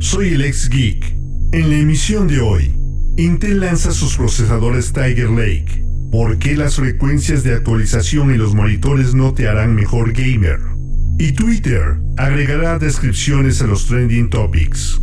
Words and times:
Soy 0.00 0.32
el 0.32 0.42
ex 0.46 0.70
Geek. 0.70 1.14
En 1.52 1.68
la 1.68 1.76
emisión 1.76 2.26
de 2.26 2.40
hoy, 2.40 2.74
Intel 3.18 3.60
lanza 3.60 3.90
sus 3.90 4.16
procesadores 4.16 4.94
Tiger 4.94 5.28
Lake. 5.28 5.84
¿Por 6.10 6.38
qué 6.38 6.56
las 6.56 6.76
frecuencias 6.76 7.44
de 7.44 7.54
actualización 7.54 8.30
en 8.30 8.38
los 8.38 8.54
monitores 8.54 9.14
no 9.14 9.34
te 9.34 9.46
harán 9.46 9.74
mejor 9.74 10.12
gamer? 10.14 10.58
Y 11.18 11.32
Twitter 11.32 11.98
agregará 12.16 12.78
descripciones 12.78 13.60
a 13.60 13.66
los 13.66 13.88
trending 13.88 14.30
topics. 14.30 14.98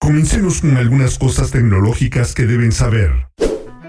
Comencemos 0.00 0.60
con 0.60 0.76
algunas 0.76 1.18
cosas 1.18 1.52
tecnológicas 1.52 2.34
que 2.34 2.44
deben 2.44 2.72
saber. 2.72 3.28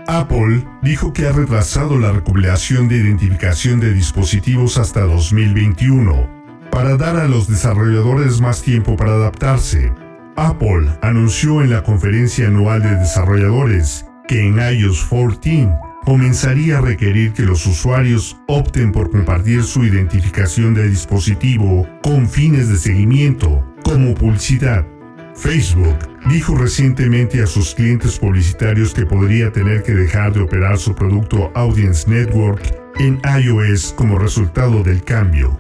Apple 0.07 0.63
dijo 0.83 1.13
que 1.13 1.25
ha 1.25 1.31
retrasado 1.31 1.97
la 1.97 2.11
recopilación 2.11 2.87
de 2.87 2.97
identificación 2.97 3.79
de 3.79 3.91
dispositivos 3.91 4.77
hasta 4.77 5.01
2021 5.01 6.43
para 6.71 6.95
dar 6.95 7.17
a 7.17 7.27
los 7.27 7.47
desarrolladores 7.47 8.39
más 8.39 8.61
tiempo 8.61 8.95
para 8.95 9.13
adaptarse. 9.13 9.91
Apple 10.35 10.89
anunció 11.01 11.61
en 11.61 11.69
la 11.69 11.83
conferencia 11.83 12.47
anual 12.47 12.81
de 12.81 12.95
desarrolladores 12.95 14.05
que 14.27 14.47
en 14.47 14.57
iOS 14.57 15.05
14 15.05 15.69
comenzaría 16.03 16.79
a 16.79 16.81
requerir 16.81 17.33
que 17.33 17.43
los 17.43 17.65
usuarios 17.65 18.37
opten 18.47 18.91
por 18.91 19.09
compartir 19.11 19.63
su 19.63 19.83
identificación 19.83 20.73
de 20.73 20.89
dispositivo 20.89 21.87
con 22.01 22.27
fines 22.27 22.69
de 22.69 22.77
seguimiento, 22.77 23.65
como 23.83 24.13
publicidad. 24.15 24.85
Facebook 25.35 25.97
dijo 26.29 26.55
recientemente 26.55 27.41
a 27.41 27.47
sus 27.47 27.73
clientes 27.73 28.19
publicitarios 28.19 28.93
que 28.93 29.05
podría 29.05 29.51
tener 29.51 29.83
que 29.83 29.93
dejar 29.93 30.33
de 30.33 30.41
operar 30.41 30.77
su 30.77 30.93
producto 30.93 31.51
Audience 31.55 32.09
Network 32.09 32.61
en 32.99 33.19
iOS 33.39 33.93
como 33.93 34.19
resultado 34.19 34.83
del 34.83 35.03
cambio. 35.03 35.57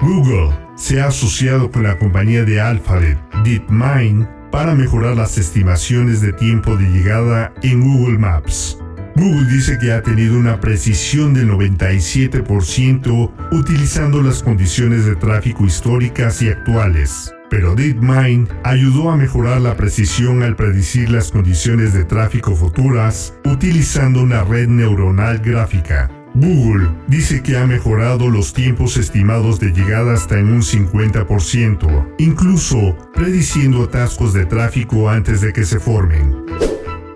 Google 0.00 0.69
se 0.80 1.00
ha 1.00 1.08
asociado 1.08 1.70
con 1.70 1.82
la 1.82 1.98
compañía 1.98 2.44
de 2.44 2.60
Alphabet, 2.60 3.18
DeepMind, 3.44 4.26
para 4.50 4.74
mejorar 4.74 5.14
las 5.14 5.36
estimaciones 5.36 6.22
de 6.22 6.32
tiempo 6.32 6.76
de 6.76 6.88
llegada 6.88 7.52
en 7.62 7.82
Google 7.82 8.18
Maps. 8.18 8.78
Google 9.14 9.52
dice 9.52 9.78
que 9.78 9.92
ha 9.92 10.02
tenido 10.02 10.38
una 10.38 10.58
precisión 10.58 11.34
del 11.34 11.50
97% 11.50 13.30
utilizando 13.52 14.22
las 14.22 14.42
condiciones 14.42 15.04
de 15.04 15.16
tráfico 15.16 15.66
históricas 15.66 16.40
y 16.40 16.48
actuales. 16.48 17.30
Pero 17.50 17.74
DeepMind 17.74 18.48
ayudó 18.64 19.10
a 19.10 19.16
mejorar 19.16 19.60
la 19.60 19.76
precisión 19.76 20.42
al 20.42 20.56
predecir 20.56 21.10
las 21.10 21.30
condiciones 21.30 21.92
de 21.92 22.04
tráfico 22.04 22.56
futuras 22.56 23.34
utilizando 23.44 24.22
una 24.22 24.44
red 24.44 24.68
neuronal 24.68 25.40
gráfica. 25.40 26.10
Google 26.40 26.88
dice 27.06 27.42
que 27.42 27.58
ha 27.58 27.66
mejorado 27.66 28.30
los 28.30 28.54
tiempos 28.54 28.96
estimados 28.96 29.60
de 29.60 29.72
llegada 29.72 30.14
hasta 30.14 30.38
en 30.38 30.48
un 30.48 30.62
50%, 30.62 32.14
incluso 32.16 32.96
prediciendo 33.12 33.82
atascos 33.82 34.32
de 34.32 34.46
tráfico 34.46 35.10
antes 35.10 35.42
de 35.42 35.52
que 35.52 35.64
se 35.64 35.78
formen. 35.78 36.34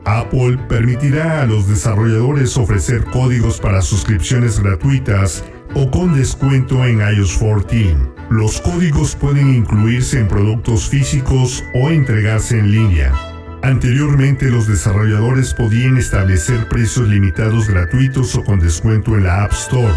Apple 0.04 0.58
permitirá 0.68 1.40
a 1.40 1.46
los 1.46 1.66
desarrolladores 1.66 2.58
ofrecer 2.58 3.04
códigos 3.06 3.60
para 3.60 3.80
suscripciones 3.80 4.60
gratuitas 4.60 5.42
o 5.74 5.90
con 5.90 6.14
descuento 6.14 6.84
en 6.84 6.98
iOS 6.98 7.38
14. 7.38 7.96
Los 8.28 8.60
códigos 8.60 9.16
pueden 9.16 9.54
incluirse 9.54 10.20
en 10.20 10.28
productos 10.28 10.90
físicos 10.90 11.64
o 11.74 11.88
entregarse 11.88 12.58
en 12.58 12.70
línea. 12.70 13.33
Anteriormente 13.64 14.50
los 14.50 14.66
desarrolladores 14.66 15.54
podían 15.54 15.96
establecer 15.96 16.68
precios 16.68 17.08
limitados 17.08 17.66
gratuitos 17.66 18.34
o 18.34 18.44
con 18.44 18.60
descuento 18.60 19.16
en 19.16 19.24
la 19.24 19.44
App 19.44 19.52
Store. 19.52 19.94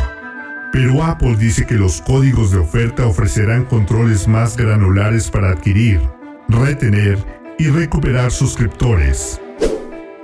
Pero 0.72 1.04
Apple 1.04 1.36
dice 1.36 1.66
que 1.66 1.74
los 1.74 2.02
códigos 2.02 2.52
de 2.52 2.60
oferta 2.60 3.06
ofrecerán 3.06 3.66
controles 3.66 4.26
más 4.26 4.56
granulares 4.56 5.30
para 5.30 5.52
adquirir, 5.52 6.00
retener 6.48 7.18
y 7.60 7.68
recuperar 7.68 8.32
suscriptores. 8.32 9.42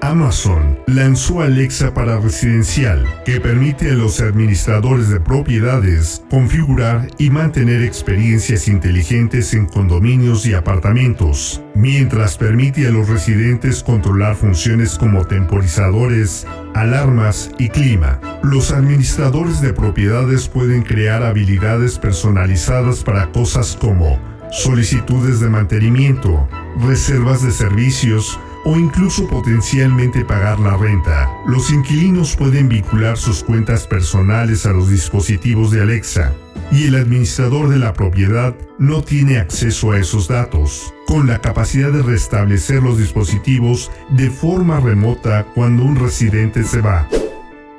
Amazon 0.03 0.77
lanzó 0.85 1.41
Alexa 1.41 1.93
para 1.93 2.19
residencial, 2.19 3.05
que 3.23 3.39
permite 3.39 3.89
a 3.89 3.93
los 3.93 4.19
administradores 4.19 5.07
de 5.07 5.21
propiedades 5.21 6.21
configurar 6.29 7.07
y 7.17 7.29
mantener 7.29 7.81
experiencias 7.81 8.67
inteligentes 8.67 9.53
en 9.53 9.65
condominios 9.65 10.45
y 10.45 10.55
apartamentos, 10.55 11.61
mientras 11.73 12.37
permite 12.37 12.85
a 12.85 12.91
los 12.91 13.07
residentes 13.07 13.81
controlar 13.81 14.35
funciones 14.35 14.97
como 14.97 15.25
temporizadores, 15.25 16.45
alarmas 16.73 17.51
y 17.57 17.69
clima. 17.69 18.19
Los 18.43 18.73
administradores 18.73 19.61
de 19.61 19.71
propiedades 19.71 20.49
pueden 20.49 20.83
crear 20.83 21.23
habilidades 21.23 21.97
personalizadas 21.97 23.05
para 23.05 23.31
cosas 23.31 23.77
como 23.79 24.19
solicitudes 24.51 25.39
de 25.39 25.49
mantenimiento, 25.49 26.47
reservas 26.85 27.41
de 27.41 27.51
servicios, 27.51 28.37
o 28.65 28.77
incluso 28.77 29.27
potencialmente 29.27 30.23
pagar 30.25 30.59
la 30.59 30.77
renta. 30.77 31.29
Los 31.47 31.71
inquilinos 31.71 32.35
pueden 32.35 32.69
vincular 32.69 33.17
sus 33.17 33.43
cuentas 33.43 33.87
personales 33.87 34.65
a 34.65 34.71
los 34.71 34.89
dispositivos 34.89 35.71
de 35.71 35.81
Alexa 35.81 36.33
y 36.71 36.85
el 36.85 36.95
administrador 36.95 37.69
de 37.69 37.77
la 37.77 37.93
propiedad 37.93 38.55
no 38.79 39.03
tiene 39.03 39.37
acceso 39.37 39.91
a 39.91 39.99
esos 39.99 40.27
datos, 40.27 40.93
con 41.05 41.27
la 41.27 41.39
capacidad 41.39 41.91
de 41.91 42.01
restablecer 42.01 42.81
los 42.81 42.97
dispositivos 42.97 43.91
de 44.09 44.29
forma 44.29 44.79
remota 44.79 45.45
cuando 45.53 45.83
un 45.83 45.95
residente 45.95 46.63
se 46.63 46.81
va. 46.81 47.07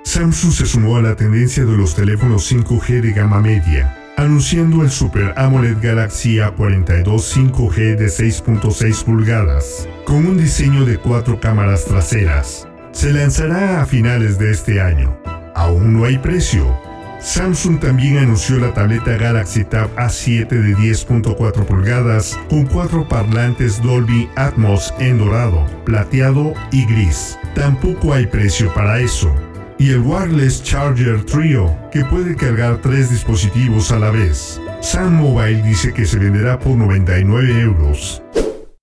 Samsung 0.05 0.53
se 0.53 0.67
sumó 0.67 0.97
a 0.97 1.03
la 1.03 1.17
tendencia 1.17 1.65
de 1.65 1.77
los 1.77 1.95
teléfonos 1.95 2.53
5G 2.53 3.01
de 3.01 3.13
gama 3.13 3.41
media 3.41 4.04
anunciando 4.17 4.83
el 4.83 4.91
Super 4.91 5.35
AMOLED 5.37 5.79
Galaxy 5.81 6.37
A42 6.37 7.05
5G 7.05 7.97
de 7.97 8.07
6.6 8.07 9.05
pulgadas, 9.05 9.89
con 10.05 10.27
un 10.27 10.37
diseño 10.37 10.85
de 10.85 10.99
cuatro 10.99 11.41
cámaras 11.41 11.85
traseras. 11.85 12.69
Se 12.93 13.13
lanzará 13.13 13.83
a 13.83 13.87
finales 13.87 14.39
de 14.39 14.51
este 14.53 14.81
año. 14.81 15.19
Aún 15.55 15.93
no 15.93 16.05
hay 16.05 16.19
precio. 16.19 16.77
Samsung 17.21 17.81
también 17.81 18.19
anunció 18.19 18.59
la 18.59 18.75
tableta 18.75 19.17
Galaxy 19.17 19.65
Tab 19.65 19.89
A7 19.97 20.49
de 20.49 20.77
10.4 20.77 21.65
pulgadas 21.65 22.39
con 22.51 22.67
cuatro 22.67 23.09
parlantes 23.09 23.83
Dolby 23.83 24.29
Atmos 24.37 24.93
en 24.99 25.19
dorado, 25.19 25.65
plateado 25.85 26.53
y 26.71 26.85
gris. 26.85 27.39
Tampoco 27.55 28.13
hay 28.13 28.27
precio 28.27 28.73
para 28.75 29.01
eso 29.01 29.35
y 29.79 29.91
el 29.91 30.01
Wireless 30.01 30.63
Charger 30.63 31.25
Trio, 31.25 31.77
que 31.91 32.05
puede 32.05 32.37
cargar 32.37 32.81
tres 32.81 33.11
dispositivos 33.11 33.91
a 33.93 33.99
la 33.99 34.11
vez. 34.11 34.61
Sun 34.81 35.15
Mobile 35.15 35.63
dice 35.63 35.93
que 35.93 36.07
se 36.07 36.19
venderá 36.19 36.59
por 36.59 36.77
99 36.77 37.61
euros. 37.61 38.23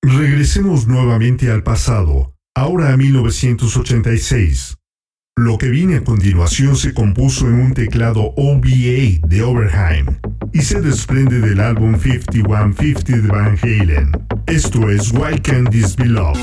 Regresemos 0.01 0.87
nuevamente 0.87 1.51
al 1.51 1.63
pasado, 1.63 2.33
ahora 2.55 2.91
a 2.93 2.97
1986. 2.97 4.77
Lo 5.37 5.57
que 5.57 5.69
viene 5.69 5.97
a 5.97 6.03
continuación 6.03 6.75
se 6.75 6.93
compuso 6.93 7.47
en 7.47 7.53
un 7.55 7.73
teclado 7.73 8.33
OVA 8.35 9.19
de 9.27 9.41
Oberheim 9.41 10.07
y 10.53 10.61
se 10.61 10.81
desprende 10.81 11.39
del 11.39 11.61
álbum 11.61 11.97
5150 11.97 13.17
de 13.17 13.27
Van 13.27 13.57
Halen. 13.61 14.11
Esto 14.47 14.89
es 14.89 15.11
Why 15.13 15.39
Can't 15.41 15.69
This 15.69 15.95
Be 15.95 16.05
Love? 16.05 16.37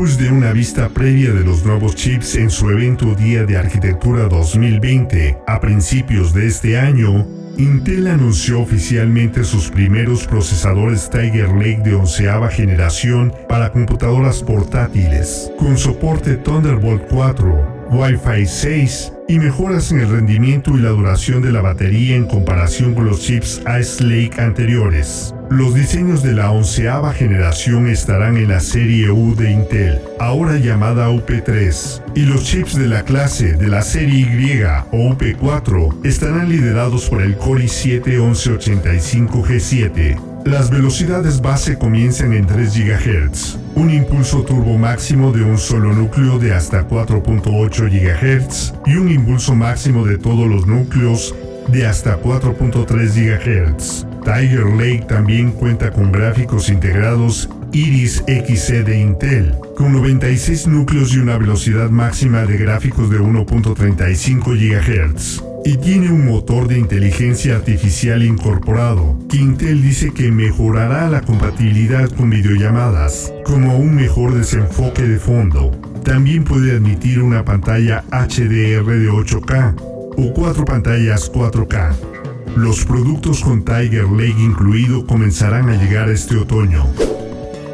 Después 0.00 0.16
de 0.16 0.34
una 0.34 0.52
vista 0.54 0.88
previa 0.88 1.30
de 1.30 1.44
los 1.44 1.62
nuevos 1.66 1.94
chips 1.94 2.36
en 2.36 2.48
su 2.48 2.70
evento 2.70 3.14
Día 3.14 3.44
de 3.44 3.58
Arquitectura 3.58 4.28
2020 4.28 5.36
a 5.46 5.60
principios 5.60 6.32
de 6.32 6.46
este 6.46 6.78
año, 6.78 7.26
Intel 7.58 8.06
anunció 8.06 8.62
oficialmente 8.62 9.44
sus 9.44 9.68
primeros 9.68 10.26
procesadores 10.26 11.10
Tiger 11.10 11.50
Lake 11.50 11.82
de 11.84 11.96
onceava 11.96 12.48
generación 12.48 13.30
para 13.46 13.72
computadoras 13.72 14.42
portátiles, 14.42 15.52
con 15.58 15.76
soporte 15.76 16.36
Thunderbolt 16.36 17.06
4, 17.10 17.88
Wi-Fi 17.90 18.46
6 18.46 19.12
y 19.28 19.38
mejoras 19.38 19.92
en 19.92 20.00
el 20.00 20.08
rendimiento 20.08 20.78
y 20.78 20.80
la 20.80 20.90
duración 20.90 21.42
de 21.42 21.52
la 21.52 21.60
batería 21.60 22.16
en 22.16 22.26
comparación 22.26 22.94
con 22.94 23.04
los 23.04 23.20
chips 23.20 23.60
Ice 23.78 24.02
Lake 24.02 24.40
anteriores. 24.40 25.34
Los 25.50 25.74
diseños 25.74 26.22
de 26.22 26.32
la 26.32 26.50
onceava 26.52 27.12
generación 27.12 27.88
estarán 27.88 28.36
en 28.36 28.50
la 28.50 28.60
serie 28.60 29.10
U 29.10 29.34
de 29.34 29.50
Intel, 29.50 29.98
ahora 30.20 30.58
llamada 30.58 31.10
UP3, 31.10 32.04
y 32.14 32.20
los 32.20 32.44
chips 32.44 32.76
de 32.76 32.86
la 32.86 33.02
clase 33.02 33.54
de 33.54 33.66
la 33.66 33.82
serie 33.82 34.20
Y 34.20 34.62
o 34.62 35.10
UP4 35.10 36.06
estarán 36.06 36.48
liderados 36.48 37.10
por 37.10 37.20
el 37.20 37.36
Core 37.36 37.64
i7-1185G7, 37.64 40.44
las 40.46 40.70
velocidades 40.70 41.40
base 41.40 41.76
comienzan 41.76 42.32
en 42.32 42.46
3 42.46 42.72
GHz, 42.72 43.58
un 43.74 43.90
impulso 43.90 44.44
turbo 44.44 44.78
máximo 44.78 45.32
de 45.32 45.42
un 45.42 45.58
solo 45.58 45.92
núcleo 45.92 46.38
de 46.38 46.54
hasta 46.54 46.88
4.8 46.88 47.90
GHz 47.90 48.74
y 48.86 48.94
un 48.94 49.10
impulso 49.10 49.56
máximo 49.56 50.06
de 50.06 50.16
todos 50.16 50.48
los 50.48 50.68
núcleos 50.68 51.34
de 51.72 51.88
hasta 51.88 52.22
4.3 52.22 52.86
GHz. 52.86 54.09
Tiger 54.24 54.66
Lake 54.66 55.06
también 55.08 55.52
cuenta 55.52 55.90
con 55.90 56.12
gráficos 56.12 56.68
integrados 56.68 57.48
Iris 57.72 58.24
XC 58.26 58.84
de 58.84 59.00
Intel, 59.00 59.54
con 59.76 59.92
96 59.92 60.66
núcleos 60.66 61.14
y 61.14 61.18
una 61.18 61.38
velocidad 61.38 61.90
máxima 61.90 62.44
de 62.44 62.56
gráficos 62.56 63.10
de 63.10 63.20
1.35 63.20 64.44
GHz 64.56 65.50
y 65.64 65.76
tiene 65.76 66.10
un 66.10 66.26
motor 66.26 66.68
de 66.68 66.78
inteligencia 66.78 67.56
artificial 67.56 68.22
incorporado, 68.22 69.18
que 69.28 69.36
Intel 69.36 69.82
dice 69.82 70.12
que 70.12 70.30
mejorará 70.30 71.08
la 71.08 71.20
compatibilidad 71.20 72.08
con 72.10 72.30
videollamadas, 72.30 73.32
como 73.44 73.76
un 73.76 73.94
mejor 73.94 74.34
desenfoque 74.34 75.02
de 75.02 75.18
fondo. 75.18 75.70
También 76.04 76.44
puede 76.44 76.76
admitir 76.76 77.20
una 77.20 77.44
pantalla 77.44 78.04
HDR 78.10 78.86
de 78.86 79.10
8K 79.10 79.74
o 80.16 80.32
cuatro 80.32 80.64
pantallas 80.64 81.30
4K. 81.30 82.09
Los 82.56 82.84
productos 82.84 83.42
con 83.42 83.64
Tiger 83.64 84.08
Lake 84.10 84.40
incluido 84.40 85.06
comenzarán 85.06 85.68
a 85.68 85.76
llegar 85.76 86.10
este 86.10 86.36
otoño. 86.36 86.86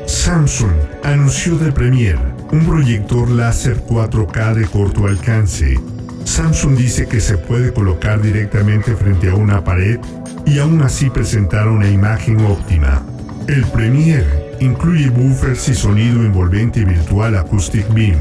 Samsung 0.07 0.71
anunció 1.03 1.57
de 1.59 1.73
Premiere 1.73 2.21
un 2.53 2.65
proyector 2.65 3.29
láser 3.29 3.83
4K 3.85 4.55
de 4.55 4.67
corto 4.67 5.07
alcance 5.07 5.77
Samsung 6.27 6.77
dice 6.77 7.07
que 7.07 7.21
se 7.21 7.39
puede 7.39 7.73
colocar 7.73 8.21
directamente 8.21 8.97
frente 8.97 9.31
a 9.31 9.37
una 9.37 9.63
pared 9.63 10.01
y 10.45 10.59
aún 10.59 10.83
así 10.83 11.09
presentar 11.09 11.69
una 11.69 11.89
imagen 11.89 12.45
óptima. 12.45 13.01
El 13.47 13.65
Premiere 13.67 14.57
incluye 14.61 15.09
buffers 15.09 15.69
y 15.69 15.75
sonido 15.75 16.23
envolvente 16.23 16.85
virtual 16.85 17.37
Acoustic 17.37 17.89
Beam. 17.95 18.19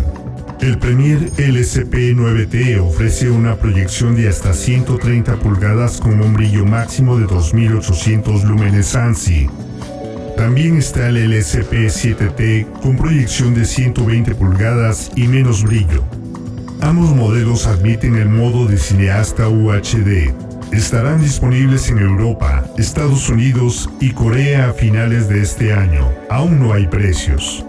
El 0.62 0.77
Premiere 0.79 1.31
LCP9T 1.38 2.79
ofrece 2.79 3.29
una 3.29 3.55
proyección 3.55 4.15
de 4.15 4.29
hasta 4.29 4.53
130 4.53 5.35
pulgadas 5.38 6.00
con 6.00 6.21
un 6.21 6.33
brillo 6.33 6.65
máximo 6.65 7.17
de 7.17 7.25
2800 7.25 8.45
lúmenes 8.45 8.95
ANSI. 8.95 9.50
También 10.38 10.77
está 10.77 11.09
el 11.09 11.17
LCP7T 11.17 12.71
con 12.81 12.97
proyección 12.97 13.53
de 13.53 13.65
120 13.65 14.33
pulgadas 14.35 15.12
y 15.15 15.27
menos 15.27 15.63
brillo. 15.63 16.03
Ambos 16.81 17.13
modelos 17.15 17.67
admiten 17.67 18.15
el 18.15 18.29
modo 18.29 18.65
de 18.65 18.77
cineasta 18.77 19.47
UHD. 19.50 20.33
Estarán 20.71 21.21
disponibles 21.21 21.89
en 21.89 22.00
Europa, 22.00 22.65
Estados 22.77 23.29
Unidos 23.29 23.89
y 24.00 24.12
Corea 24.12 24.69
a 24.69 24.74
finales 24.74 25.29
de 25.29 25.41
este 25.41 25.74
año. 25.74 26.09
Aún 26.29 26.59
no 26.59 26.74
hay 26.74 26.88
precios. 26.88 27.65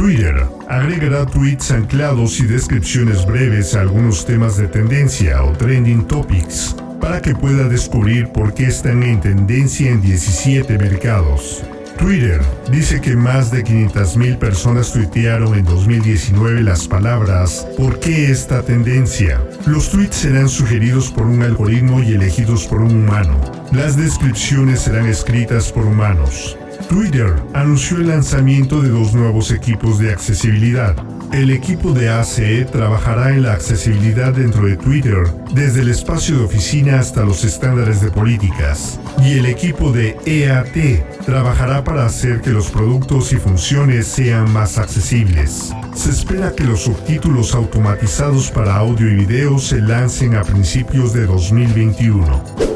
Twitter 0.00 0.46
agregará 0.66 1.26
tweets 1.26 1.70
anclados 1.72 2.40
y 2.40 2.46
descripciones 2.46 3.26
breves 3.26 3.74
a 3.74 3.82
algunos 3.82 4.24
temas 4.24 4.56
de 4.56 4.66
tendencia 4.66 5.44
o 5.44 5.52
trending 5.52 6.06
topics 6.06 6.74
para 6.98 7.20
que 7.20 7.34
pueda 7.34 7.68
descubrir 7.68 8.28
por 8.28 8.54
qué 8.54 8.64
están 8.64 9.02
en 9.02 9.20
tendencia 9.20 9.90
en 9.90 10.00
17 10.00 10.78
mercados. 10.78 11.62
Twitter 11.98 12.40
dice 12.72 13.02
que 13.02 13.14
más 13.14 13.50
de 13.50 13.62
500.000 13.62 14.38
personas 14.38 14.90
tuitearon 14.90 15.54
en 15.54 15.66
2019 15.66 16.62
las 16.62 16.88
palabras 16.88 17.66
¿Por 17.76 18.00
qué 18.00 18.30
esta 18.30 18.62
tendencia? 18.62 19.38
Los 19.66 19.90
tweets 19.90 20.16
serán 20.16 20.48
sugeridos 20.48 21.10
por 21.10 21.26
un 21.26 21.42
algoritmo 21.42 22.02
y 22.02 22.14
elegidos 22.14 22.66
por 22.66 22.80
un 22.80 23.04
humano. 23.04 23.38
Las 23.70 23.98
descripciones 23.98 24.80
serán 24.80 25.04
escritas 25.04 25.70
por 25.70 25.84
humanos. 25.84 26.56
Twitter 26.90 27.36
anunció 27.54 27.98
el 27.98 28.08
lanzamiento 28.08 28.82
de 28.82 28.88
dos 28.88 29.14
nuevos 29.14 29.52
equipos 29.52 30.00
de 30.00 30.12
accesibilidad. 30.12 30.96
El 31.32 31.52
equipo 31.52 31.92
de 31.92 32.08
ACE 32.08 32.64
trabajará 32.64 33.30
en 33.30 33.44
la 33.44 33.52
accesibilidad 33.52 34.32
dentro 34.32 34.66
de 34.66 34.76
Twitter, 34.76 35.22
desde 35.54 35.82
el 35.82 35.88
espacio 35.88 36.36
de 36.36 36.44
oficina 36.46 36.98
hasta 36.98 37.24
los 37.24 37.44
estándares 37.44 38.00
de 38.00 38.10
políticas. 38.10 38.98
Y 39.22 39.38
el 39.38 39.46
equipo 39.46 39.92
de 39.92 40.16
EAT 40.26 41.24
trabajará 41.24 41.84
para 41.84 42.06
hacer 42.06 42.40
que 42.40 42.50
los 42.50 42.72
productos 42.72 43.32
y 43.32 43.36
funciones 43.36 44.08
sean 44.08 44.52
más 44.52 44.76
accesibles. 44.76 45.72
Se 45.94 46.10
espera 46.10 46.56
que 46.56 46.64
los 46.64 46.80
subtítulos 46.80 47.54
automatizados 47.54 48.50
para 48.50 48.74
audio 48.74 49.08
y 49.08 49.14
video 49.14 49.60
se 49.60 49.80
lancen 49.80 50.34
a 50.34 50.42
principios 50.42 51.12
de 51.12 51.26
2021. 51.26 52.69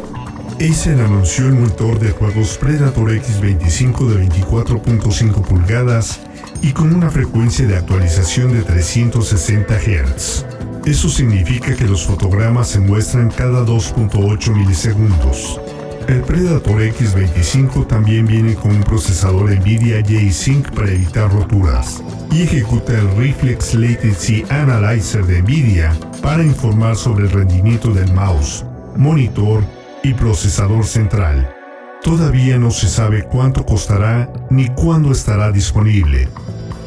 Acer 0.60 1.00
anunció 1.00 1.48
el 1.48 1.54
monitor 1.54 1.98
de 1.98 2.12
juegos 2.12 2.56
Predator 2.58 3.10
X25 3.10 4.06
de 4.06 4.28
24.5 4.28 5.42
pulgadas 5.42 6.20
y 6.62 6.72
con 6.72 6.94
una 6.94 7.10
frecuencia 7.10 7.66
de 7.66 7.76
actualización 7.76 8.52
de 8.52 8.62
360 8.62 9.74
Hz. 9.76 10.46
Eso 10.86 11.08
significa 11.08 11.74
que 11.74 11.86
los 11.86 12.06
fotogramas 12.06 12.68
se 12.68 12.78
muestran 12.78 13.30
cada 13.30 13.66
2.8 13.66 14.54
milisegundos. 14.54 15.60
El 16.06 16.20
Predator 16.22 16.80
X25 16.82 17.88
también 17.88 18.24
viene 18.24 18.54
con 18.54 18.70
un 18.70 18.84
procesador 18.84 19.50
NVIDIA 19.50 20.02
J-Sync 20.02 20.70
para 20.70 20.92
evitar 20.92 21.32
roturas 21.32 22.00
y 22.30 22.42
ejecuta 22.42 22.92
el 22.92 23.16
Reflex 23.16 23.74
Latency 23.74 24.44
Analyzer 24.50 25.26
de 25.26 25.42
NVIDIA 25.42 25.92
para 26.22 26.44
informar 26.44 26.94
sobre 26.94 27.24
el 27.24 27.32
rendimiento 27.32 27.92
del 27.92 28.12
mouse, 28.12 28.64
monitor 28.96 29.64
y 30.04 30.14
procesador 30.14 30.84
central. 30.84 31.52
Todavía 32.02 32.58
no 32.58 32.70
se 32.70 32.88
sabe 32.88 33.24
cuánto 33.24 33.64
costará 33.64 34.30
ni 34.50 34.68
cuándo 34.68 35.10
estará 35.10 35.50
disponible. 35.50 36.28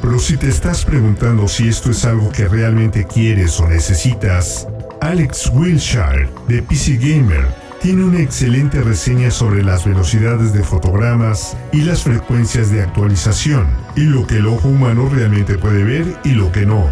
Pero 0.02 0.20
si 0.20 0.38
te 0.38 0.48
estás 0.48 0.86
preguntando 0.86 1.48
si 1.48 1.68
esto 1.68 1.90
es 1.90 2.06
algo 2.06 2.30
que 2.30 2.48
realmente 2.48 3.06
quieres 3.06 3.60
o 3.60 3.68
necesitas, 3.68 4.68
Alex 5.02 5.50
Wilshire 5.54 6.30
de 6.48 6.62
PC 6.62 6.98
Gamer 6.98 7.48
tiene 7.82 8.04
una 8.04 8.22
excelente 8.22 8.82
reseña 8.82 9.32
sobre 9.32 9.64
las 9.64 9.86
velocidades 9.86 10.54
de 10.54 10.64
fotogramas 10.64 11.58
y 11.72 11.82
las 11.82 12.04
frecuencias 12.04 12.72
de 12.72 12.82
actualización, 12.82 13.68
y 13.96 14.02
lo 14.02 14.26
que 14.26 14.38
el 14.38 14.48
ojo 14.48 14.68
humano 14.68 15.10
realmente 15.12 15.58
puede 15.58 15.84
ver 15.84 16.06
y 16.24 16.32
lo 16.32 16.52
que 16.52 16.66
no. 16.66 16.90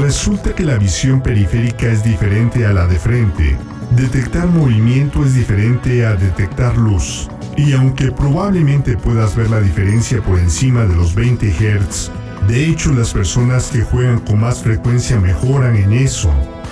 Resulta 0.00 0.54
que 0.54 0.64
la 0.64 0.78
visión 0.78 1.22
periférica 1.22 1.86
es 1.86 2.04
diferente 2.04 2.66
a 2.66 2.72
la 2.72 2.86
de 2.86 2.98
frente, 2.98 3.56
Detectar 3.96 4.46
movimiento 4.48 5.24
es 5.24 5.34
diferente 5.34 6.04
a 6.04 6.14
detectar 6.14 6.76
luz. 6.76 7.28
Y 7.56 7.72
aunque 7.72 8.12
probablemente 8.12 8.96
puedas 8.96 9.34
ver 9.34 9.50
la 9.50 9.60
diferencia 9.60 10.22
por 10.22 10.38
encima 10.38 10.84
de 10.84 10.94
los 10.94 11.14
20 11.14 11.50
Hz, 11.50 12.10
de 12.46 12.66
hecho 12.66 12.92
las 12.92 13.12
personas 13.12 13.68
que 13.68 13.82
juegan 13.82 14.20
con 14.20 14.40
más 14.40 14.62
frecuencia 14.62 15.18
mejoran 15.18 15.74
en 15.76 15.94
eso. 15.94 16.30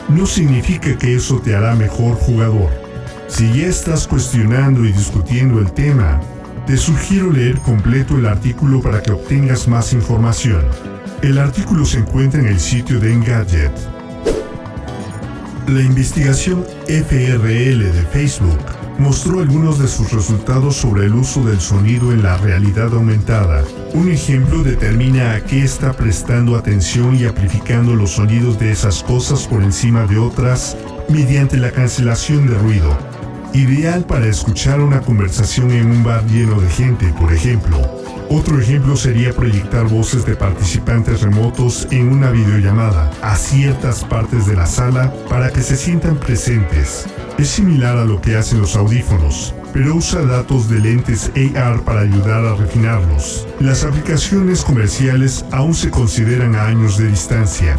No 0.09 0.27
significa 0.27 0.97
que 0.97 1.17
eso 1.17 1.41
te 1.41 1.57
hará 1.57 1.75
mejor 1.75 2.17
jugador. 2.17 2.71
Si 3.29 3.51
ya 3.53 3.67
estás 3.67 4.07
cuestionando 4.07 4.85
y 4.85 4.93
discutiendo 4.93 5.59
el 5.59 5.73
tema, 5.73 6.21
te 6.67 6.77
sugiero 6.77 7.33
leer 7.33 7.57
completo 7.59 8.17
el 8.19 8.27
artículo 8.27 8.81
para 8.81 9.03
que 9.03 9.13
obtengas 9.13 9.67
más 9.67 9.93
información. 9.93 10.63
El 11.23 11.39
artículo 11.39 11.87
se 11.87 11.99
encuentra 11.99 12.41
en 12.41 12.47
el 12.47 12.61
sitio 12.61 13.01
de 13.01 13.13
Engadget. 13.13 13.96
La 15.69 15.83
investigación 15.83 16.65
FRL 16.87 17.93
de 17.93 18.07
Facebook 18.13 18.61
mostró 19.01 19.41
algunos 19.41 19.81
de 19.81 19.89
sus 19.89 20.13
resultados 20.13 20.77
sobre 20.77 21.07
el 21.07 21.15
uso 21.15 21.43
del 21.43 21.61
sonido 21.61 22.13
en 22.13 22.23
la 22.23 22.37
realidad 22.37 22.95
aumentada. 22.95 23.65
Un 23.93 24.09
ejemplo 24.09 24.63
determina 24.63 25.35
a 25.35 25.45
qué 25.45 25.65
está 25.65 25.93
prestando 25.93 26.55
atención 26.55 27.17
y 27.17 27.25
amplificando 27.25 27.97
los 27.97 28.13
sonidos 28.13 28.61
de 28.61 28.71
esas 28.71 29.03
cosas 29.03 29.49
por 29.49 29.61
encima 29.65 30.07
de 30.07 30.19
otras 30.19 30.77
mediante 31.09 31.57
la 31.57 31.73
cancelación 31.73 32.47
de 32.47 32.57
ruido. 32.59 32.97
Ideal 33.53 34.05
para 34.07 34.27
escuchar 34.27 34.81
una 34.81 35.01
conversación 35.01 35.73
en 35.73 35.91
un 35.91 36.05
bar 36.05 36.25
lleno 36.27 36.61
de 36.61 36.69
gente, 36.71 37.13
por 37.19 37.33
ejemplo. 37.33 38.06
Otro 38.29 38.61
ejemplo 38.61 38.97
sería 38.97 39.33
proyectar 39.33 39.85
voces 39.89 40.27
de 40.27 40.35
participantes 40.35 41.23
remotos 41.23 41.87
en 41.93 42.09
una 42.09 42.31
videollamada 42.31 43.13
a 43.23 43.37
ciertas 43.37 44.05
partes 44.05 44.47
de 44.47 44.57
la 44.57 44.67
sala 44.67 45.13
para 45.29 45.51
que 45.51 45.63
se 45.63 45.77
sientan 45.77 46.17
presentes. 46.17 47.07
Es 47.39 47.49
similar 47.49 47.97
a 47.97 48.05
lo 48.05 48.21
que 48.21 48.37
hacen 48.37 48.61
los 48.61 48.75
audífonos, 48.75 49.55
pero 49.73 49.95
usa 49.95 50.23
datos 50.23 50.69
de 50.69 50.81
lentes 50.81 51.31
AR 51.55 51.83
para 51.83 52.01
ayudar 52.01 52.45
a 52.45 52.57
refinarlos. 52.57 53.47
Las 53.61 53.85
aplicaciones 53.85 54.65
comerciales 54.65 55.45
aún 55.53 55.75
se 55.75 55.91
consideran 55.91 56.57
a 56.57 56.67
años 56.67 56.99
de 56.99 57.09
distancia. 57.09 57.79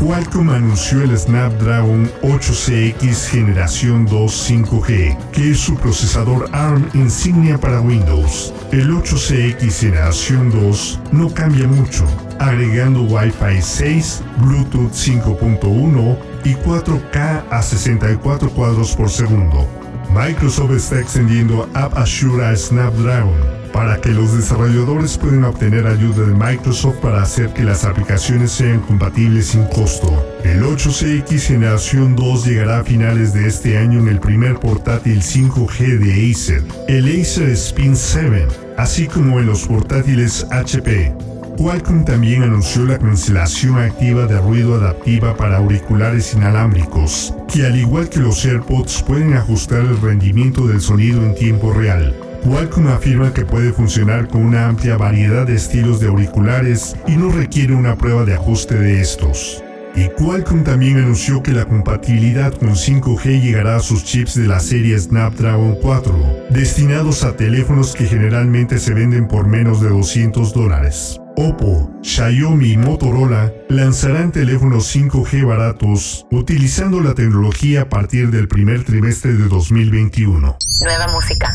Qualcomm 0.00 0.50
anunció 0.50 1.02
el 1.02 1.16
Snapdragon 1.16 2.10
8CX 2.22 3.28
Generación 3.30 4.06
2 4.06 4.50
5G, 4.50 5.16
que 5.30 5.50
es 5.50 5.58
su 5.58 5.76
procesador 5.76 6.48
ARM 6.52 6.88
insignia 6.94 7.58
para 7.58 7.80
Windows. 7.80 8.52
El 8.72 8.90
8CX 8.90 9.80
Generación 9.80 10.50
2 10.50 11.00
no 11.12 11.32
cambia 11.32 11.68
mucho, 11.68 12.04
agregando 12.38 13.02
Wi-Fi 13.02 13.62
6, 13.62 14.22
Bluetooth 14.38 14.92
5.1 14.92 16.18
y 16.44 16.54
4K 16.54 17.44
a 17.50 17.62
64 17.62 18.50
cuadros 18.50 18.94
por 18.96 19.08
segundo. 19.08 19.66
Microsoft 20.10 20.72
está 20.72 21.00
extendiendo 21.00 21.68
App 21.74 21.96
Assure 21.96 22.44
a 22.44 22.56
Snapdragon 22.56 23.53
para 23.74 24.00
que 24.00 24.10
los 24.10 24.36
desarrolladores 24.36 25.18
puedan 25.18 25.42
obtener 25.42 25.88
ayuda 25.88 26.24
de 26.24 26.32
Microsoft 26.32 26.98
para 27.02 27.22
hacer 27.22 27.52
que 27.52 27.64
las 27.64 27.84
aplicaciones 27.84 28.52
sean 28.52 28.78
compatibles 28.78 29.48
sin 29.48 29.64
costo. 29.64 30.24
El 30.44 30.62
8CX 30.62 31.40
Generación 31.40 32.14
2 32.14 32.46
llegará 32.46 32.78
a 32.78 32.84
finales 32.84 33.34
de 33.34 33.48
este 33.48 33.76
año 33.76 33.98
en 33.98 34.06
el 34.06 34.20
primer 34.20 34.60
portátil 34.60 35.20
5G 35.20 35.98
de 35.98 36.30
Acer, 36.30 36.62
el 36.86 37.20
Acer 37.20 37.48
Spin 37.50 37.96
7, 37.96 38.46
así 38.78 39.08
como 39.08 39.40
en 39.40 39.46
los 39.46 39.66
portátiles 39.66 40.46
HP. 40.52 41.12
Qualcomm 41.58 42.04
también 42.04 42.44
anunció 42.44 42.84
la 42.84 42.98
cancelación 42.98 43.78
activa 43.78 44.26
de 44.26 44.38
ruido 44.38 44.76
adaptiva 44.76 45.36
para 45.36 45.56
auriculares 45.56 46.32
inalámbricos, 46.34 47.34
que 47.52 47.66
al 47.66 47.76
igual 47.76 48.08
que 48.08 48.20
los 48.20 48.44
AirPods 48.44 49.02
pueden 49.02 49.34
ajustar 49.34 49.80
el 49.80 50.00
rendimiento 50.00 50.68
del 50.68 50.80
sonido 50.80 51.24
en 51.24 51.34
tiempo 51.34 51.72
real. 51.72 52.14
Qualcomm 52.44 52.88
afirma 52.88 53.32
que 53.32 53.46
puede 53.46 53.72
funcionar 53.72 54.28
con 54.28 54.44
una 54.44 54.68
amplia 54.68 54.98
variedad 54.98 55.46
de 55.46 55.54
estilos 55.54 55.98
de 55.98 56.08
auriculares 56.08 56.94
y 57.08 57.12
no 57.12 57.32
requiere 57.32 57.74
una 57.74 57.96
prueba 57.96 58.26
de 58.26 58.34
ajuste 58.34 58.74
de 58.74 59.00
estos. 59.00 59.64
Y 59.96 60.08
Qualcomm 60.08 60.62
también 60.62 60.98
anunció 60.98 61.42
que 61.42 61.52
la 61.52 61.64
compatibilidad 61.64 62.52
con 62.52 62.74
5G 62.74 63.40
llegará 63.40 63.76
a 63.76 63.80
sus 63.80 64.04
chips 64.04 64.34
de 64.34 64.46
la 64.46 64.60
serie 64.60 64.98
Snapdragon 64.98 65.76
4, 65.80 66.48
destinados 66.50 67.24
a 67.24 67.34
teléfonos 67.34 67.94
que 67.94 68.04
generalmente 68.04 68.78
se 68.78 68.92
venden 68.92 69.26
por 69.26 69.46
menos 69.46 69.80
de 69.80 69.88
200 69.88 70.52
dólares. 70.52 71.18
Oppo, 71.36 71.90
Xiaomi 72.02 72.72
y 72.72 72.76
Motorola 72.76 73.52
lanzarán 73.68 74.30
teléfonos 74.30 74.94
5G 74.94 75.44
baratos 75.44 76.26
utilizando 76.30 77.00
la 77.00 77.14
tecnología 77.14 77.82
a 77.82 77.88
partir 77.88 78.30
del 78.30 78.46
primer 78.46 78.84
trimestre 78.84 79.32
de 79.32 79.48
2021. 79.48 80.56
Nueva 80.82 81.08
música. 81.08 81.54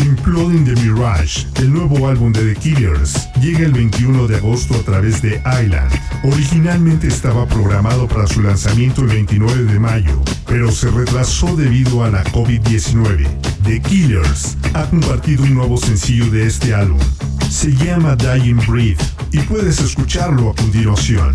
Imploding 0.00 0.64
the 0.64 0.74
Mirage, 0.82 1.46
el 1.56 1.72
nuevo 1.72 2.08
álbum 2.08 2.32
de 2.32 2.52
The 2.52 2.60
Killers, 2.60 3.28
llega 3.40 3.60
el 3.60 3.72
21 3.72 4.26
de 4.26 4.36
agosto 4.36 4.74
a 4.74 4.82
través 4.82 5.22
de 5.22 5.40
Island. 5.62 5.90
Originalmente 6.24 7.06
estaba 7.06 7.46
programado 7.46 8.08
para 8.08 8.26
su 8.26 8.42
lanzamiento 8.42 9.02
el 9.02 9.08
29 9.08 9.64
de 9.72 9.78
mayo, 9.78 10.20
pero 10.46 10.72
se 10.72 10.90
retrasó 10.90 11.54
debido 11.56 12.04
a 12.04 12.10
la 12.10 12.24
COVID-19. 12.24 13.26
The 13.64 13.80
Killers 13.80 14.56
ha 14.74 14.84
compartido 14.86 15.44
un 15.44 15.54
nuevo 15.54 15.76
sencillo 15.76 16.30
de 16.30 16.46
este 16.46 16.74
álbum. 16.74 17.00
Se 17.48 17.72
llama 17.74 18.16
Dying 18.16 18.60
Breath 18.66 19.00
y 19.32 19.38
puedes 19.40 19.80
escucharlo 19.80 20.50
a 20.50 20.54
continuación. 20.54 21.34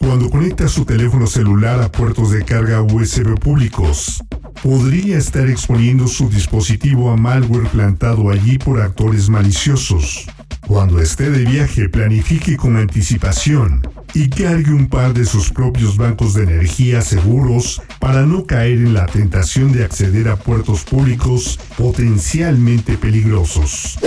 Cuando 0.00 0.28
conecta 0.30 0.66
su 0.66 0.84
teléfono 0.84 1.28
celular 1.28 1.80
a 1.80 1.92
puertos 1.92 2.32
de 2.32 2.44
carga 2.44 2.82
USB 2.82 3.38
públicos, 3.38 4.20
podría 4.64 5.16
estar 5.16 5.48
exponiendo 5.48 6.08
su 6.08 6.28
dispositivo 6.28 7.12
a 7.12 7.16
malware 7.16 7.68
plantado 7.68 8.30
allí 8.30 8.58
por 8.58 8.80
actores 8.80 9.28
maliciosos. 9.28 10.26
Cuando 10.66 11.00
esté 11.00 11.30
de 11.30 11.44
viaje, 11.44 11.88
planifique 11.88 12.56
con 12.56 12.76
anticipación 12.76 13.86
y 14.12 14.28
cargue 14.28 14.72
un 14.72 14.88
par 14.88 15.14
de 15.14 15.24
sus 15.24 15.50
propios 15.50 15.96
bancos 15.96 16.34
de 16.34 16.42
energía 16.42 17.00
seguros 17.00 17.80
para 18.00 18.22
no 18.22 18.44
caer 18.44 18.78
en 18.78 18.94
la 18.94 19.06
tentación 19.06 19.70
de 19.72 19.84
acceder 19.84 20.28
a 20.28 20.36
puertos 20.36 20.82
públicos 20.82 21.60
potencialmente 21.76 22.98
peligrosos. 22.98 24.00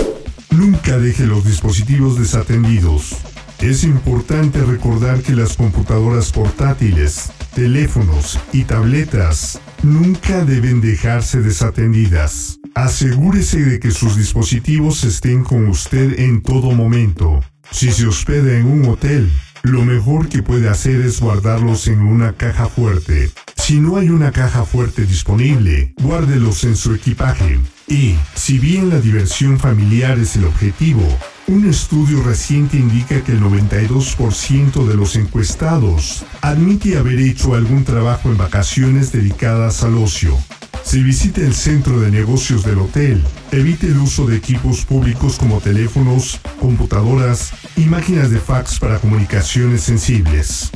Nunca 0.50 0.98
deje 0.98 1.26
los 1.26 1.44
dispositivos 1.44 2.18
desatendidos. 2.18 3.16
Es 3.60 3.84
importante 3.84 4.62
recordar 4.62 5.22
que 5.22 5.34
las 5.34 5.56
computadoras 5.56 6.30
portátiles, 6.30 7.30
teléfonos 7.54 8.38
y 8.52 8.64
tabletas 8.64 9.60
nunca 9.82 10.44
deben 10.44 10.80
dejarse 10.80 11.40
desatendidas. 11.40 12.58
Asegúrese 12.74 13.64
de 13.64 13.80
que 13.80 13.90
sus 13.90 14.16
dispositivos 14.16 15.04
estén 15.04 15.42
con 15.42 15.68
usted 15.68 16.18
en 16.18 16.42
todo 16.42 16.72
momento. 16.72 17.42
Si 17.70 17.90
se 17.90 18.06
hospeda 18.06 18.58
en 18.58 18.66
un 18.66 18.84
hotel, 18.86 19.32
lo 19.62 19.84
mejor 19.84 20.28
que 20.28 20.42
puede 20.42 20.68
hacer 20.68 21.00
es 21.00 21.20
guardarlos 21.20 21.88
en 21.88 22.00
una 22.00 22.34
caja 22.34 22.66
fuerte. 22.66 23.30
Si 23.56 23.80
no 23.80 23.96
hay 23.96 24.10
una 24.10 24.30
caja 24.30 24.64
fuerte 24.64 25.06
disponible, 25.06 25.94
guárdelos 26.00 26.62
en 26.64 26.76
su 26.76 26.94
equipaje. 26.94 27.58
Y, 27.88 28.16
si 28.34 28.58
bien 28.58 28.90
la 28.90 29.00
diversión 29.00 29.58
familiar 29.58 30.18
es 30.18 30.36
el 30.36 30.44
objetivo, 30.44 31.02
un 31.48 31.68
estudio 31.68 32.22
reciente 32.22 32.76
indica 32.76 33.22
que 33.22 33.32
el 33.32 33.40
92% 33.40 34.84
de 34.84 34.94
los 34.94 35.14
encuestados 35.16 36.24
admite 36.40 36.98
haber 36.98 37.20
hecho 37.20 37.54
algún 37.54 37.84
trabajo 37.84 38.28
en 38.30 38.36
vacaciones 38.36 39.12
dedicadas 39.12 39.84
al 39.84 39.96
ocio. 39.96 40.36
Si 40.82 41.02
visita 41.02 41.40
el 41.40 41.54
centro 41.54 42.00
de 42.00 42.10
negocios 42.10 42.64
del 42.64 42.78
hotel, 42.78 43.22
evite 43.52 43.86
el 43.86 43.98
uso 43.98 44.26
de 44.26 44.36
equipos 44.36 44.84
públicos 44.84 45.36
como 45.38 45.60
teléfonos, 45.60 46.40
computadoras 46.60 47.52
y 47.76 47.82
máquinas 47.82 48.30
de 48.30 48.38
fax 48.38 48.78
para 48.80 48.98
comunicaciones 48.98 49.82
sensibles. 49.82 50.70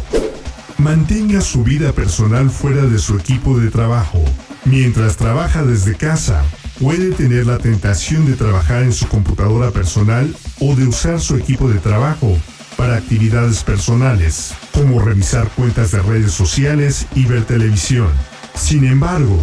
Mantenga 0.78 1.40
su 1.40 1.62
vida 1.62 1.92
personal 1.92 2.48
fuera 2.48 2.82
de 2.82 2.98
su 2.98 3.16
equipo 3.16 3.58
de 3.58 3.70
trabajo. 3.70 4.24
Mientras 4.64 5.16
trabaja 5.16 5.64
desde 5.64 5.94
casa, 5.94 6.44
puede 6.80 7.12
tener 7.12 7.46
la 7.46 7.58
tentación 7.58 8.24
de 8.24 8.34
trabajar 8.34 8.82
en 8.82 8.92
su 8.92 9.06
computadora 9.06 9.70
personal 9.70 10.34
o 10.60 10.74
de 10.74 10.86
usar 10.86 11.20
su 11.20 11.36
equipo 11.36 11.68
de 11.68 11.78
trabajo 11.78 12.36
para 12.76 12.96
actividades 12.96 13.62
personales, 13.62 14.54
como 14.72 15.00
revisar 15.00 15.48
cuentas 15.50 15.90
de 15.90 16.00
redes 16.00 16.32
sociales 16.32 17.06
y 17.14 17.26
ver 17.26 17.44
televisión. 17.44 18.08
Sin 18.54 18.86
embargo, 18.86 19.38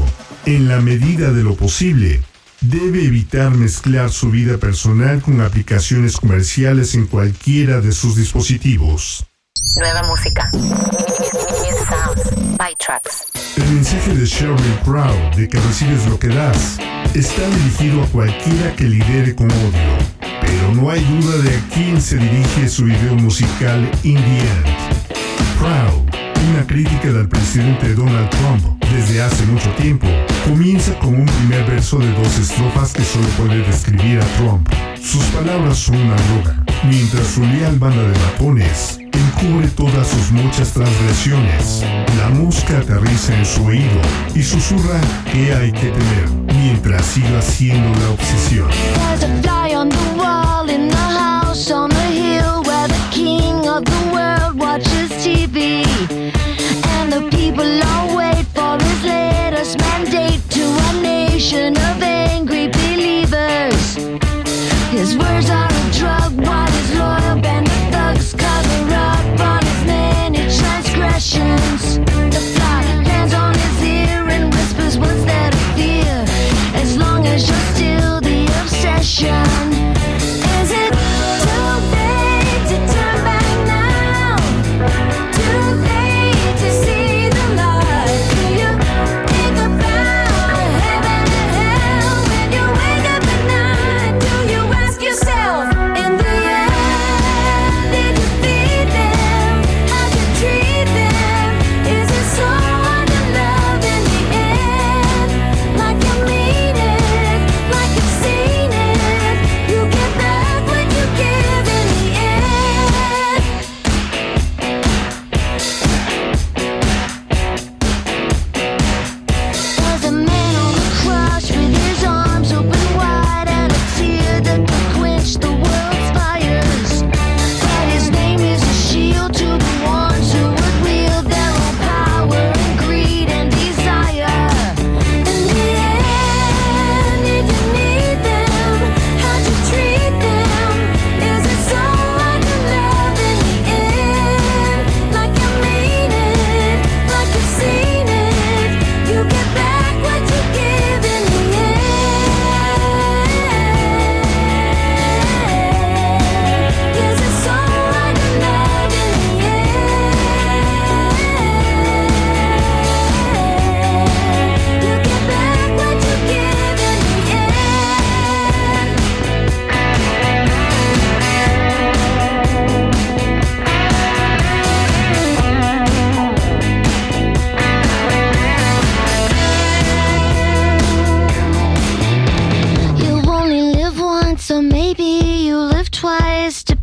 en 0.45 0.67
la 0.67 0.81
medida 0.81 1.31
de 1.31 1.43
lo 1.43 1.55
posible, 1.55 2.23
debe 2.61 3.05
evitar 3.05 3.51
mezclar 3.51 4.09
su 4.09 4.31
vida 4.31 4.57
personal 4.57 5.21
con 5.21 5.39
aplicaciones 5.41 6.17
comerciales 6.17 6.95
en 6.95 7.05
cualquiera 7.05 7.81
de 7.81 7.91
sus 7.91 8.15
dispositivos. 8.15 9.27
Nueva 9.75 10.03
música. 10.03 10.49
New 10.53 11.77
sounds. 11.87 12.57
ByTrax. 12.57 13.36
El 13.67 13.73
mensaje 13.73 14.15
de 14.15 14.25
Sheryl 14.25 14.79
Crow 14.85 15.35
de 15.35 15.49
que 15.49 15.59
recibes 15.59 16.05
lo 16.07 16.17
que 16.17 16.29
das 16.29 16.79
está 17.13 17.41
dirigido 17.49 18.01
a 18.01 18.05
cualquiera 18.07 18.73
que 18.77 18.85
lidere 18.85 19.35
con 19.35 19.51
odio, 19.51 19.97
pero 20.39 20.73
no 20.73 20.89
hay 20.89 21.01
duda 21.03 21.37
de 21.39 21.49
a 21.49 21.59
quién 21.73 22.01
se 22.01 22.17
dirige 22.17 22.69
su 22.69 22.85
video 22.85 23.15
musical 23.15 23.91
In 24.03 24.15
the 24.15 24.39
End. 24.39 24.65
Proud, 25.59 26.01
una 26.53 26.65
crítica 26.65 27.11
del 27.11 27.27
presidente 27.27 27.93
Donald 27.93 28.29
Trump 28.29 28.81
desde 28.93 29.21
hace 29.21 29.45
mucho 29.47 29.69
tiempo, 29.71 30.07
comienza 30.45 30.97
con 30.99 31.15
un 31.15 31.25
primer 31.25 31.65
verso 31.65 31.99
de 31.99 32.09
dos 32.13 32.39
estrofas 32.39 32.93
que 32.93 33.03
solo 33.03 33.27
puede 33.37 33.63
describir 33.63 34.19
a 34.19 34.37
Trump. 34.37 34.69
Sus 35.01 35.23
palabras 35.25 35.77
son 35.77 35.97
una 35.97 36.15
droga, 36.15 36.63
mientras 36.89 37.27
su 37.27 37.41
leal 37.41 37.77
banda 37.77 38.01
de 38.01 38.13
ratones 38.13 38.99
encubre 39.37 39.67
todas 39.69 40.07
sus 40.07 40.31
muchas 40.31 40.71
transgresiones. 40.71 41.83
La 42.17 42.29
mosca 42.29 42.79
aterriza 42.79 43.35
en 43.35 43.45
su 43.45 43.63
oído 43.65 44.01
y 44.33 44.41
susurra 44.41 44.99
que 45.31 45.53
hay 45.53 45.71
que 45.71 45.89
temer, 45.91 46.29
mientras 46.55 47.05
siga 47.05 47.41
siendo 47.41 47.89
la 47.99 48.09
obsesión. 48.11 48.67
There's 64.97 65.13
a 65.13 65.67
fly 65.67 65.76
The 71.17 72.39
fly 72.53 72.83
lands 73.03 73.33
on 73.33 73.55
his 73.55 73.83
ear 73.83 74.29
and 74.29 74.53
whispers 74.53 74.99
there 75.25 75.49
to 75.49 75.57
fear. 75.75 76.23
As 76.75 76.95
long 76.95 77.25
as 77.25 77.49
you're 77.49 77.57
still 77.73 78.21
the 78.21 78.45
obsession. 78.61 79.66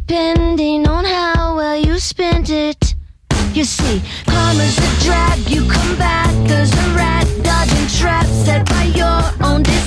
Depending 0.07 0.87
on 0.87 1.05
how 1.05 1.57
well 1.57 1.77
you 1.77 1.99
spend 1.99 2.51
it. 2.51 2.95
You 3.53 3.64
see, 3.64 4.03
karma's 4.27 4.79
a 4.79 5.05
drag, 5.05 5.38
you 5.49 5.67
come 5.69 5.97
back 5.97 6.35
as 6.51 6.73
a 6.73 6.97
rat, 6.97 7.27
dodging 7.43 7.87
traps 7.99 8.29
set 8.45 8.69
by 8.69 8.85
your 8.85 9.47
own 9.47 9.62
descendants. 9.62 9.84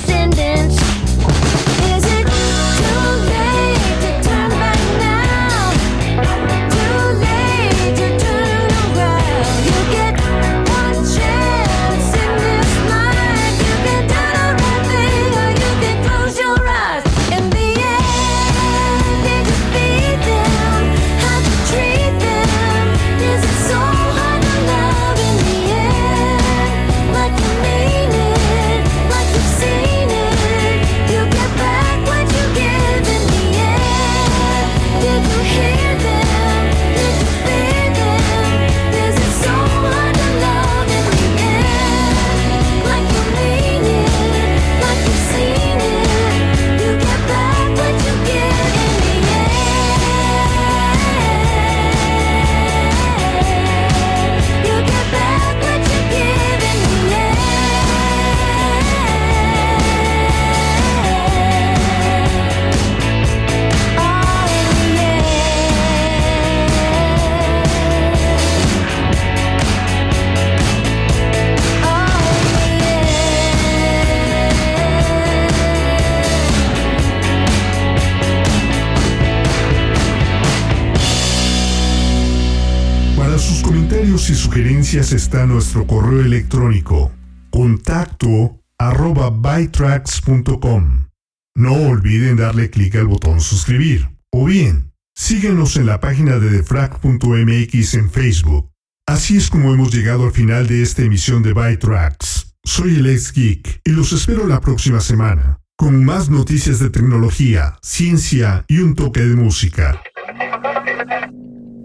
Sugerencias 84.34 85.12
está 85.12 85.46
nuestro 85.46 85.86
correo 85.86 86.20
electrónico 86.20 87.12
contacto 87.50 88.60
arroba 88.78 89.30
bytracks.com. 89.30 91.08
No 91.56 91.72
olviden 91.72 92.36
darle 92.36 92.70
clic 92.70 92.94
al 92.96 93.06
botón 93.06 93.40
suscribir. 93.40 94.08
O 94.30 94.44
bien, 94.44 94.92
síguenos 95.16 95.76
en 95.76 95.86
la 95.86 96.00
página 96.00 96.38
de 96.38 96.50
defrag.mx 96.50 97.94
en 97.94 98.10
Facebook. 98.10 98.70
Así 99.06 99.36
es 99.36 99.50
como 99.50 99.72
hemos 99.72 99.92
llegado 99.92 100.26
al 100.26 100.32
final 100.32 100.66
de 100.66 100.82
esta 100.82 101.02
emisión 101.02 101.42
de 101.42 101.54
Bytracks. 101.54 102.54
Soy 102.64 102.96
el 102.96 103.06
ex 103.06 103.32
geek 103.32 103.80
y 103.84 103.90
los 103.90 104.12
espero 104.12 104.46
la 104.46 104.60
próxima 104.60 105.00
semana 105.00 105.58
con 105.76 106.04
más 106.04 106.28
noticias 106.28 106.80
de 106.80 106.90
tecnología, 106.90 107.78
ciencia 107.82 108.64
y 108.66 108.80
un 108.80 108.94
toque 108.96 109.20
de 109.20 109.36
música. 109.36 110.02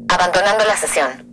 Abandonando 0.09 0.65
la 0.65 0.75
sesión. 0.75 1.32